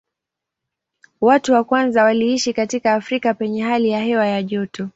Watu 1.21 1.53
wa 1.53 1.63
kwanza 1.63 2.03
waliishi 2.03 2.53
katika 2.53 2.93
Afrika 2.93 3.33
penye 3.33 3.63
hali 3.63 3.89
ya 3.89 3.99
hewa 3.99 4.27
ya 4.27 4.43
joto. 4.43 4.89